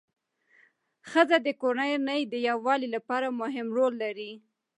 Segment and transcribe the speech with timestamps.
[1.09, 4.31] ښځه د کورنۍ د یووالي لپاره مهم رول لري